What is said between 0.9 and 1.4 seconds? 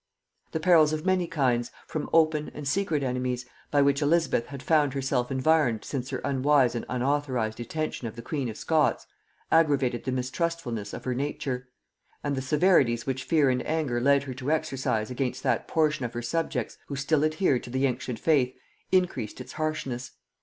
of many